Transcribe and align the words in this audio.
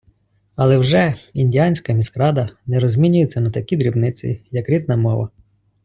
Але 0.55 0.77
вже 0.77 1.15
індіанська 1.33 1.93
міськрада 1.93 2.49
не 2.65 2.79
розмінюється 2.79 3.41
на 3.41 3.51
такі 3.51 3.77
дрібниці, 3.77 4.41
як 4.51 4.69
рідна 4.69 4.95
мова. 4.97 5.29